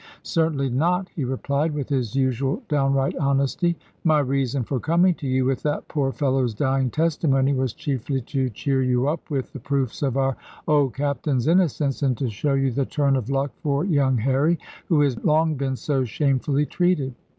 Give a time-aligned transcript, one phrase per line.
[0.23, 5.45] "Certainly not," he replied, with his usual downright honesty; "my reason for coming to you
[5.45, 10.01] with that poor fellow's dying testimony was chiefly to cheer you up with the proofs
[10.01, 10.35] of our
[10.67, 15.01] old Captain's innocence, and to show you the turn of luck for young Harry, who
[15.01, 17.13] has long been so shamefully treated.